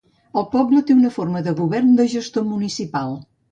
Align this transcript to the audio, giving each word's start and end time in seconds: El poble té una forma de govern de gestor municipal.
El 0.41 0.45
poble 0.55 0.81
té 0.87 0.95
una 1.01 1.11
forma 1.17 1.43
de 1.49 1.53
govern 1.61 1.93
de 2.01 2.09
gestor 2.17 2.51
municipal. 2.57 3.17